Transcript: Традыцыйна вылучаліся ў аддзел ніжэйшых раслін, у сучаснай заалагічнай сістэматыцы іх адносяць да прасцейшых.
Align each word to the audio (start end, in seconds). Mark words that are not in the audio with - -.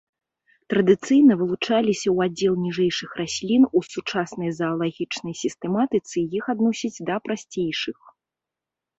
Традыцыйна 0.73 1.33
вылучаліся 1.41 2.07
ў 2.11 2.17
аддзел 2.29 2.55
ніжэйшых 2.65 3.09
раслін, 3.21 3.67
у 3.79 3.81
сучаснай 3.93 4.49
заалагічнай 4.59 5.35
сістэматыцы 5.43 6.17
іх 6.39 6.43
адносяць 6.55 7.03
да 7.11 7.15
прасцейшых. 7.27 7.97